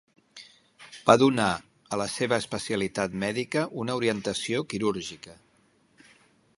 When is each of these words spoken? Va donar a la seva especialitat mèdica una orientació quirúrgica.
Va 1.09 1.15
donar 1.23 1.49
a 1.59 1.99
la 2.03 2.07
seva 2.13 2.39
especialitat 2.45 3.19
mèdica 3.25 3.67
una 3.83 3.99
orientació 4.01 4.67
quirúrgica. 4.73 5.39